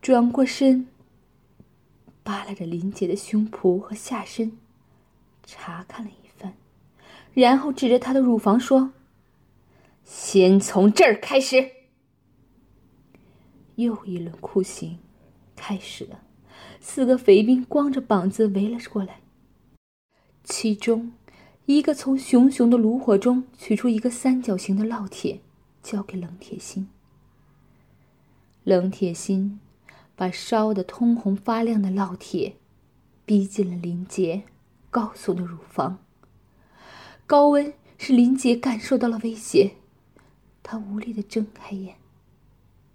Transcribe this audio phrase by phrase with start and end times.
[0.00, 0.86] 转过身，
[2.22, 4.56] 扒拉着林杰的胸脯和下身，
[5.44, 6.54] 查看了一番，
[7.34, 8.92] 然后指着他的乳房说
[10.04, 11.70] ：“先从这儿开始。”
[13.76, 14.98] 又一轮酷刑
[15.54, 16.22] 开始了，
[16.80, 19.20] 四个匪兵光着膀子围了过来。
[20.44, 21.12] 其中，
[21.66, 25.40] 一个从熊熊的炉火中取出一个三角形的烙铁，
[25.82, 26.88] 交给冷铁心。
[28.64, 29.60] 冷铁心
[30.20, 32.56] 把烧得通红发亮的烙铁
[33.24, 34.42] 逼近了林杰
[34.90, 35.96] 高耸的乳房。
[37.26, 39.76] 高温使林杰感受到了威胁，
[40.62, 41.96] 他无力的睁开眼。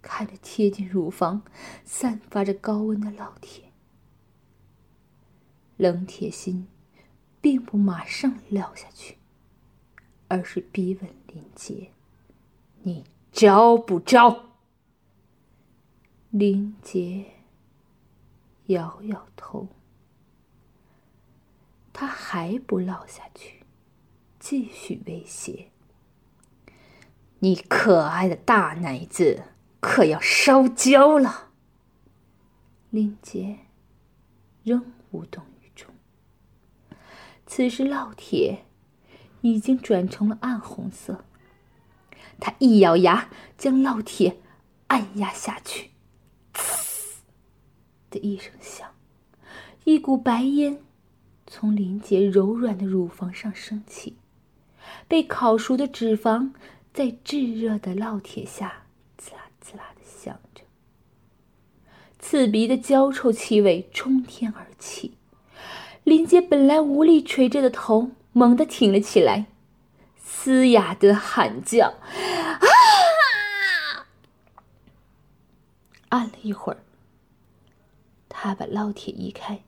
[0.00, 1.42] 看着贴近乳房、
[1.84, 3.72] 散发着高温的烙铁，
[5.76, 6.68] 冷铁心
[7.40, 9.16] 并不马上撂下去，
[10.28, 11.90] 而是逼问林杰
[12.84, 13.02] ：“你
[13.32, 14.44] 招不招？”
[16.30, 17.24] 林杰
[18.66, 19.68] 摇摇头，
[21.92, 23.64] 他还不落下去，
[24.38, 25.70] 继续威胁
[27.40, 29.44] ：“你可爱的大奶子！”
[29.78, 31.50] 可要烧焦了。
[32.90, 33.60] 林杰
[34.64, 35.94] 仍无动于衷。
[37.46, 38.64] 此时烙铁
[39.42, 41.24] 已经转成了暗红色。
[42.40, 44.40] 他一咬牙，将烙铁
[44.88, 45.90] 按压下去，
[48.16, 48.88] 的一声响，
[49.84, 50.80] 一股白烟
[51.46, 54.16] 从林杰柔软的乳房上升起，
[55.06, 56.50] 被烤熟的脂肪
[56.94, 58.84] 在炙热的烙铁下。
[59.18, 60.62] 滋啦滋啦的响着，
[62.18, 65.16] 刺鼻的焦臭气味冲天而起。
[66.04, 69.46] 林杰本来无力垂着的头猛地挺了起来，
[70.22, 72.60] 嘶哑的喊叫：“啊！”
[76.10, 76.78] 按了一会儿，
[78.46, 79.64] 他把烙铁移开，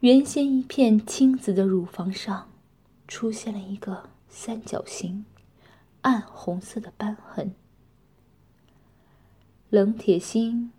[0.00, 2.50] 原先一片青紫的乳房上，
[3.06, 5.24] 出现了一个三角形、
[6.00, 7.54] 暗红色的斑痕。
[9.70, 10.72] 冷铁心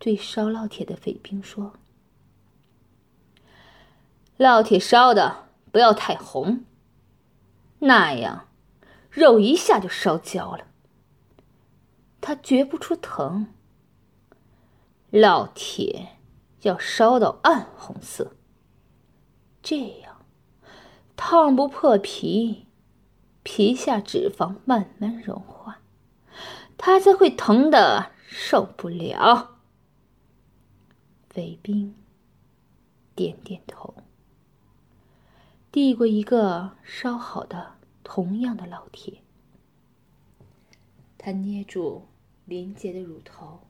[0.00, 1.74] 对烧烙铁的匪兵说
[4.36, 6.64] ：“烙铁烧的不要太红，
[7.78, 8.48] 那样
[9.08, 10.66] 肉一下就烧焦了。
[12.20, 13.46] 他觉不出疼。
[15.12, 16.16] 烙铁
[16.62, 18.34] 要烧到暗红色，
[19.62, 20.24] 这样
[21.14, 22.66] 烫不破皮，
[23.42, 25.78] 皮下脂肪慢慢融化。”
[26.84, 29.58] 他才会疼的受不了。
[31.36, 31.94] 卫兵
[33.14, 33.94] 点点头，
[35.70, 39.22] 递过一个烧好的同样的烙铁。
[41.16, 42.08] 他捏住
[42.46, 43.60] 林杰的乳头，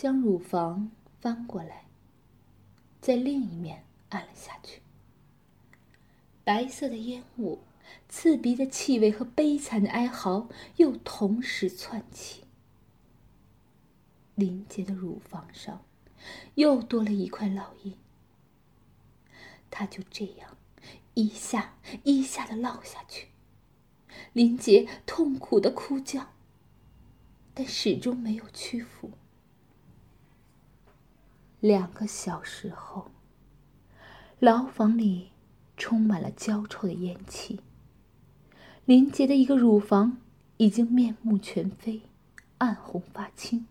[0.00, 1.84] 将乳房翻过来，
[3.00, 4.80] 在另一面按了下去。
[6.44, 7.58] 白色的烟雾。
[8.08, 12.44] 刺鼻的气味和悲惨的哀嚎又同时窜起。
[14.34, 15.82] 林杰的乳房上
[16.54, 17.96] 又多了一块烙印。
[19.68, 20.56] 他就这样
[21.14, 23.28] 一下一下的烙下去。
[24.32, 26.34] 林杰痛苦的哭叫，
[27.52, 29.10] 但始终没有屈服。
[31.60, 33.10] 两个小时后，
[34.38, 35.30] 牢房里
[35.76, 37.60] 充满了焦臭的烟气。
[38.84, 40.18] 林杰的一个乳房
[40.58, 42.02] 已经面目全非，
[42.58, 43.66] 暗红发青，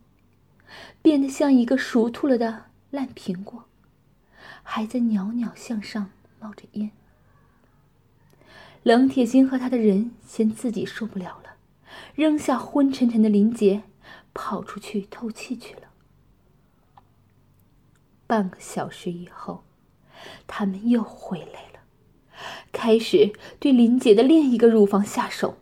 [1.01, 3.63] 变得像一个熟透了的烂苹果，
[4.61, 6.11] 还在袅袅向上
[6.41, 6.91] 冒着烟。
[8.83, 11.55] 冷铁心和他的人嫌自己受不了了，
[12.15, 13.83] 扔下昏沉沉的林杰，
[14.33, 15.86] 跑出去透气去了。
[18.27, 19.63] 半个小时以后，
[20.45, 21.79] 他们又回来了。
[22.71, 25.57] 开始对林姐的另一个乳房下手，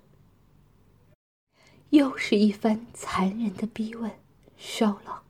[1.92, 4.12] 又是一番残忍的逼问、
[4.58, 5.22] 骚扰。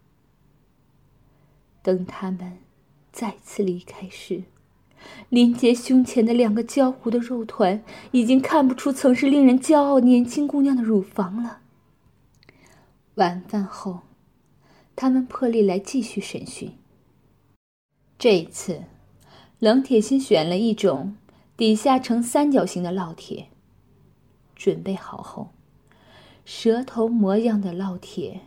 [1.84, 2.60] 等他们
[3.12, 4.46] 再次离开时，
[5.30, 11.60] 林杰胸前的两个焦糊的肉团已经看不出曾是令人骄傲年轻姑娘的乳房了。
[13.16, 14.00] 晚饭后，
[14.96, 16.76] 他们破例来继续审讯。
[18.18, 18.84] 这一次，
[19.60, 21.16] 冷铁心选了一种。
[21.58, 23.48] 底下呈三角形的烙铁。
[24.56, 25.52] 准备好后，
[26.44, 28.42] 蛇头模样的烙铁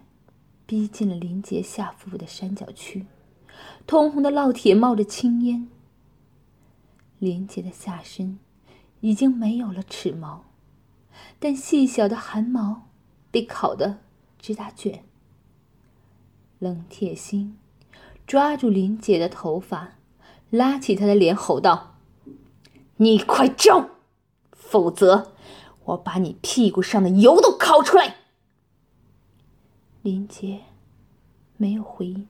[0.67, 3.07] 逼近了林杰下腹的三角区，
[3.87, 5.69] 通红的烙铁冒着青烟。
[7.19, 8.39] 林杰的下身
[9.01, 10.45] 已经没有了齿毛，
[11.39, 12.89] 但细小的汗毛
[13.31, 14.01] 被烤得
[14.39, 15.03] 直打卷。
[16.59, 17.57] 冷铁心
[18.29, 19.95] 抓住林姐的头发，
[20.51, 21.95] 拉起她的脸，吼道
[22.99, 23.89] ：“你快招，
[24.53, 25.33] 否则
[25.87, 28.17] 我把你屁股上的油都烤出来！”
[30.03, 30.61] 林杰
[31.57, 32.29] 没有回应。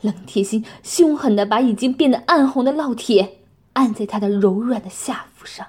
[0.00, 5.68] 冷铁心凶狠的把已经变得暗红的烙铁按在他的柔软的下腹上，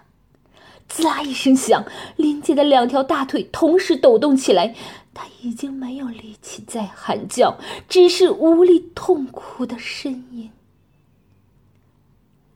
[0.90, 1.86] 滋啦一声响，
[2.18, 4.76] 林杰的两条大腿同时抖动起来，
[5.14, 7.58] 他已经没有力气再喊叫，
[7.88, 10.52] 只是无力痛苦的呻吟。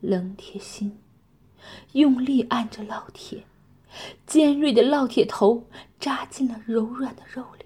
[0.00, 0.98] 冷铁心
[1.92, 3.44] 用力按着烙铁，
[4.26, 5.66] 尖锐的烙铁头
[5.98, 7.64] 扎进了柔软的肉里，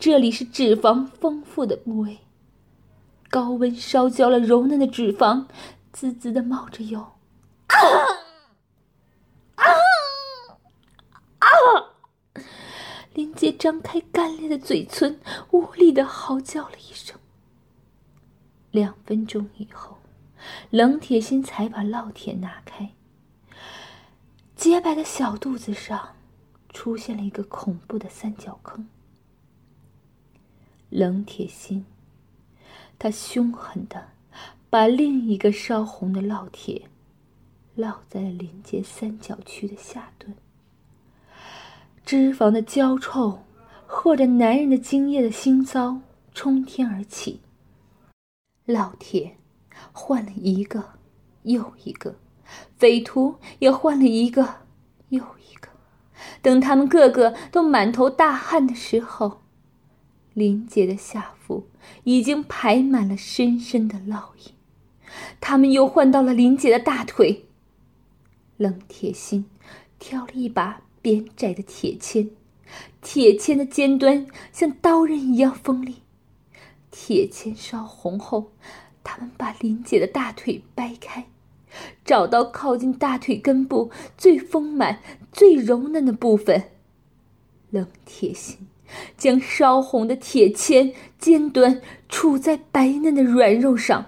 [0.00, 2.18] 这里是脂肪丰富的部位。
[3.30, 5.44] 高温烧焦了柔嫩的脂肪，
[5.92, 6.98] 滋滋的冒着油
[7.68, 7.76] 啊！
[13.14, 15.18] 林杰张开干裂的嘴唇，
[15.50, 17.18] 无力的嚎叫了一声。
[18.70, 19.98] 两分钟以后，
[20.70, 22.90] 冷铁心才把烙铁拿开。
[24.54, 26.14] 洁白的小肚子上
[26.72, 28.88] 出现了一个恐怖的三角坑。
[30.90, 31.84] 冷铁心。
[33.00, 34.08] 他凶狠的
[34.68, 36.88] 把另一个烧红的烙铁
[37.76, 40.34] 烙在了林杰三角区的下端，
[42.04, 43.40] 脂肪的焦臭
[43.88, 46.00] 或者男人的精液的腥臊
[46.32, 47.40] 冲天而起。
[48.66, 49.38] 烙铁
[49.92, 50.90] 换了一个
[51.42, 52.16] 又一个，
[52.76, 54.56] 匪徒也换了一个
[55.08, 55.68] 又一个。
[56.42, 59.40] 等他们个个都满头大汗的时候，
[60.34, 61.68] 林杰的下腹。
[62.04, 64.52] 已经排满了深深的烙印，
[65.40, 67.46] 他们又换到了林姐的大腿。
[68.58, 69.46] 冷铁心
[69.98, 72.28] 挑了一把扁窄的铁签，
[73.02, 76.02] 铁签的尖端像刀刃一样锋利。
[76.90, 78.52] 铁签烧红后，
[79.02, 81.26] 他们把林姐的大腿掰开，
[82.04, 85.00] 找到靠近大腿根部最丰满、
[85.30, 86.70] 最柔嫩的部分。
[87.70, 88.68] 冷铁心。
[89.18, 94.06] 将烧红的铁签尖端杵在白嫩的软肉上，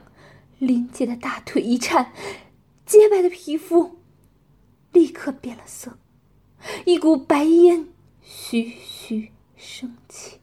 [0.59, 2.15] 林姐的大腿一颤，
[2.87, 3.99] 洁白的皮肤
[4.91, 5.99] 立刻变了色，
[6.87, 7.89] 一股白烟
[8.33, 10.39] 徐徐升起。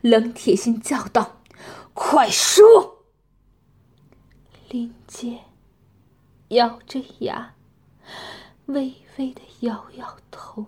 [0.00, 1.42] 冷铁心叫道
[1.92, 3.04] ：“快说！”
[4.70, 5.40] 林杰
[6.48, 7.54] 咬着牙，
[8.66, 10.64] 微微的摇摇头。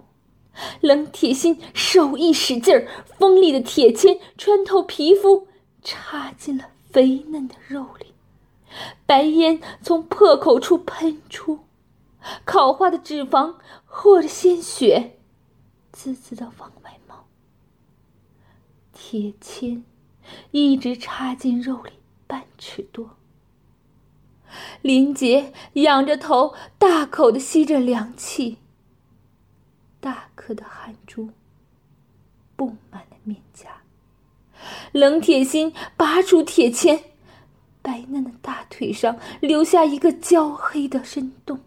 [0.83, 2.87] 冷铁心手一使劲儿，
[3.19, 5.49] 锋利的铁签穿透皮肤，
[5.83, 8.13] 插进了肥嫩的肉里，
[9.07, 11.61] 白烟从破口处喷出，
[12.45, 13.55] 烤化的脂肪
[13.87, 15.19] 或者鲜血，
[15.93, 17.27] 滋滋的往外冒。
[18.93, 19.85] 铁签
[20.51, 21.93] 一直插进肉里
[22.27, 23.17] 半尺多。
[24.83, 28.59] 林杰仰着头，大口的吸着凉气。
[30.01, 31.31] 大颗的汗珠
[32.57, 33.83] 布满了面颊。
[34.93, 37.05] 冷铁心拔出铁签，
[37.81, 41.61] 白嫩的大腿上留下一个焦黑的深洞。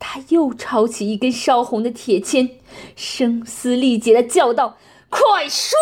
[0.00, 2.58] 他又抄起一根烧红的铁签，
[2.96, 4.76] 声嘶力竭的叫道
[5.08, 5.78] ：“快说！”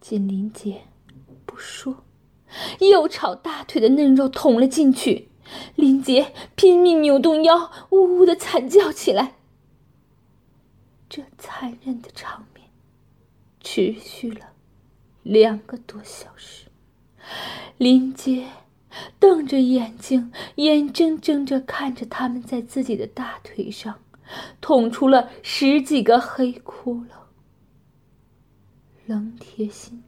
[0.00, 0.82] 见林姐
[1.46, 2.04] 不说，
[2.78, 5.30] 又朝大腿的嫩肉捅了进去。
[5.74, 9.36] 林杰拼命扭动腰，呜呜的惨叫起来。
[11.08, 12.68] 这残忍的场面
[13.60, 14.52] 持续了
[15.22, 16.66] 两个多小时。
[17.78, 18.46] 林杰
[19.18, 23.98] 瞪着眼睛，眼睁睁着看着他们在自己的大腿上
[24.60, 27.08] 捅出了十几个黑窟窿。
[29.06, 30.02] 冷铁心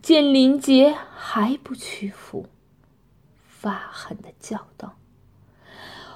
[0.00, 2.46] 见林杰还不屈服。
[3.46, 4.96] 发狠的叫道：“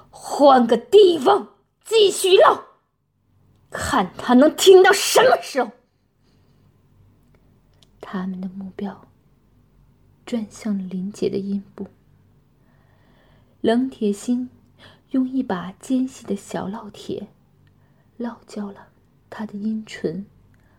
[0.08, 2.64] 换个地方继续唠，
[3.70, 5.70] 看他能听到什么时候。”
[8.00, 9.04] 他们的目标
[10.34, 11.86] 转向了林杰的阴部。
[13.60, 14.50] 冷铁心
[15.12, 17.28] 用一把尖细的小烙铁
[18.18, 18.88] 烙焦了
[19.30, 20.26] 他的阴唇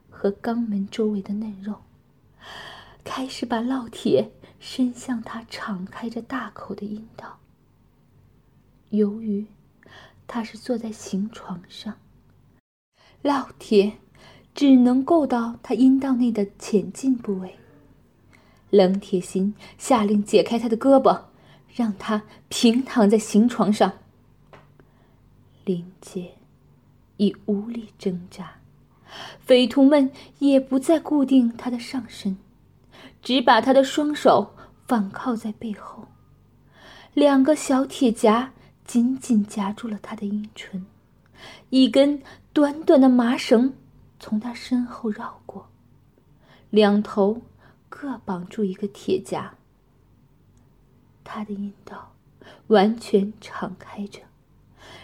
[0.09, 1.83] 和肛门周围的嫩肉，
[3.05, 4.29] 开始把烙铁。
[4.57, 7.37] 伸向他敞开着大口的阴道。
[8.89, 9.45] 由于
[10.25, 11.99] 他是坐在行床上，
[13.21, 13.99] 烙铁
[14.55, 17.59] 只能够到他阴道内的浅近部位。
[18.75, 21.17] 冷铁心下令解开他的胳膊，
[21.73, 23.93] 让他平躺在行床上。
[25.63, 26.33] 林杰
[27.15, 28.51] 已无力挣扎，
[29.39, 32.37] 匪徒们也不再固定他的上身，
[33.21, 34.53] 只把他的双手
[34.85, 36.05] 反靠在背后，
[37.13, 38.51] 两个小铁夹
[38.83, 40.85] 紧紧夹住了他的阴唇，
[41.69, 43.73] 一根短短的麻绳
[44.19, 45.65] 从他身后绕过，
[46.69, 47.41] 两头
[47.89, 49.55] 各绑住一个铁夹。
[51.23, 52.13] 他的阴道
[52.67, 54.21] 完全敞开着，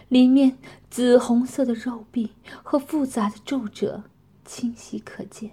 [0.08, 0.58] 里面
[0.90, 2.32] 紫红色的肉壁
[2.64, 4.04] 和复杂的皱褶。
[4.44, 5.52] 清晰可见。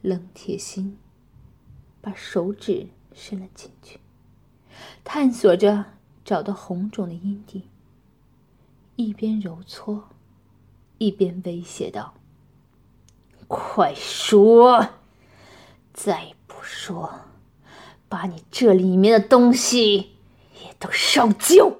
[0.00, 0.98] 冷铁心
[2.00, 4.00] 把手指伸了进去，
[5.04, 5.84] 探索着
[6.24, 7.68] 找到红肿的阴蒂，
[8.96, 10.08] 一边揉搓，
[10.98, 12.14] 一边威胁道
[13.46, 14.88] ：“快说！
[15.96, 17.10] 再不说，
[18.06, 20.18] 把你这里面的东西
[20.62, 21.72] 也都烧焦！”